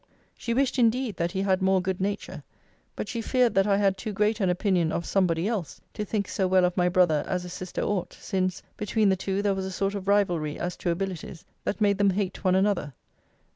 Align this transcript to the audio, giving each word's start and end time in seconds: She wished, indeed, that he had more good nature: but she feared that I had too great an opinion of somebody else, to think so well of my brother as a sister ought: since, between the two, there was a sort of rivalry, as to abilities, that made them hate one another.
She 0.35 0.55
wished, 0.55 0.79
indeed, 0.79 1.17
that 1.17 1.33
he 1.33 1.43
had 1.43 1.61
more 1.61 1.79
good 1.79 2.01
nature: 2.01 2.41
but 2.95 3.07
she 3.07 3.21
feared 3.21 3.53
that 3.53 3.67
I 3.67 3.77
had 3.77 3.99
too 3.99 4.11
great 4.13 4.39
an 4.39 4.49
opinion 4.49 4.91
of 4.91 5.05
somebody 5.05 5.47
else, 5.47 5.79
to 5.93 6.03
think 6.03 6.27
so 6.27 6.47
well 6.47 6.65
of 6.65 6.75
my 6.75 6.89
brother 6.89 7.23
as 7.27 7.45
a 7.45 7.49
sister 7.49 7.81
ought: 7.83 8.13
since, 8.13 8.63
between 8.77 9.09
the 9.09 9.15
two, 9.15 9.43
there 9.43 9.53
was 9.53 9.65
a 9.65 9.71
sort 9.71 9.93
of 9.93 10.07
rivalry, 10.07 10.57
as 10.57 10.75
to 10.77 10.89
abilities, 10.89 11.45
that 11.65 11.79
made 11.81 11.99
them 11.99 12.09
hate 12.09 12.43
one 12.43 12.55
another. 12.55 12.95